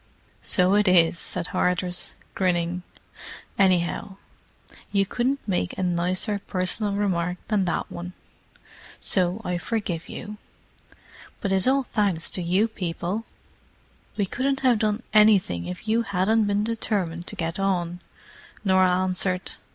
[0.41, 2.81] "So it is," said Hardress, grinning.
[3.59, 4.15] "Anyhow,
[4.91, 8.13] you couldn't make a nicer personal remark than that one.
[8.99, 10.37] So I forgive you.
[11.39, 13.25] But it's all thanks to you people."
[14.17, 17.99] "We couldn't have done anything if you hadn't been determined to get on,"
[18.65, 19.51] Norah answered.